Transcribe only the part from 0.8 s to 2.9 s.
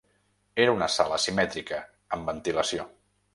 sala simètrica, amb ventilació